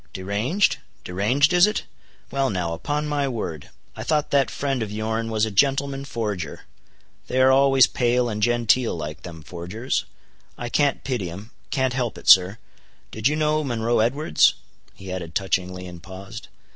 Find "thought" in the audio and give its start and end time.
4.01-4.31